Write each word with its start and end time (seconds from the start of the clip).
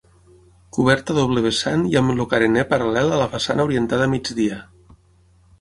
Coberta 0.77 1.13
a 1.13 1.17
doble 1.17 1.43
vessant 1.47 1.83
i 1.91 1.99
amb 2.01 2.15
el 2.15 2.25
carener 2.33 2.65
paral·lel 2.73 3.13
a 3.19 3.23
la 3.25 3.31
façana, 3.35 3.69
orientada 3.71 4.09
a 4.11 4.15
migdia. 4.15 4.63